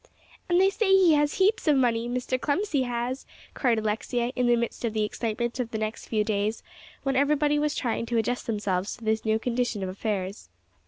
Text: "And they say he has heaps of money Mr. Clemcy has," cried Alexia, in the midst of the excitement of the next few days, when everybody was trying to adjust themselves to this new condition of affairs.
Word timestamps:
"And 0.49 0.59
they 0.59 0.71
say 0.71 0.89
he 0.93 1.13
has 1.13 1.35
heaps 1.35 1.67
of 1.67 1.75
money 1.77 2.09
Mr. 2.09 2.39
Clemcy 2.39 2.85
has," 2.85 3.27
cried 3.53 3.77
Alexia, 3.77 4.31
in 4.35 4.47
the 4.47 4.55
midst 4.55 4.83
of 4.83 4.93
the 4.93 5.03
excitement 5.03 5.59
of 5.59 5.69
the 5.69 5.77
next 5.77 6.07
few 6.07 6.23
days, 6.23 6.63
when 7.03 7.15
everybody 7.15 7.59
was 7.59 7.75
trying 7.75 8.07
to 8.07 8.17
adjust 8.17 8.47
themselves 8.47 8.97
to 8.97 9.03
this 9.03 9.25
new 9.25 9.37
condition 9.37 9.83
of 9.83 9.89
affairs. 9.89 10.49